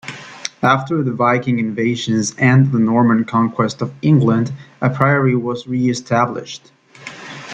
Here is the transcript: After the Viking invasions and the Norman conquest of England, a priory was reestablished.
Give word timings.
After 0.63 1.03
the 1.03 1.11
Viking 1.13 1.59
invasions 1.59 2.33
and 2.39 2.71
the 2.71 2.79
Norman 2.79 3.23
conquest 3.23 3.83
of 3.83 3.93
England, 4.01 4.51
a 4.81 4.89
priory 4.89 5.35
was 5.35 5.67
reestablished. 5.67 6.71